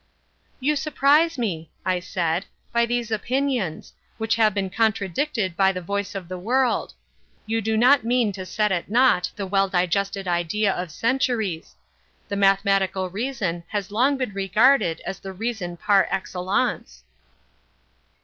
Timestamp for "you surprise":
0.59-1.37